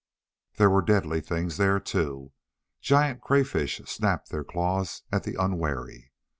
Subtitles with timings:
[0.55, 2.31] There were deadly things there, too.
[2.81, 6.11] Giant crayfish snapped their claws at the unwary.